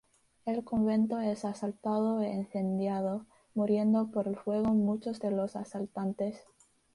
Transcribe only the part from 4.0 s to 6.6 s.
por el fuego muchos de los asaltantes.